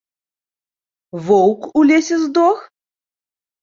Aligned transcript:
Воўк 1.29 1.71
у 1.77 1.87
лесе 1.93 2.15
здох? 2.25 2.69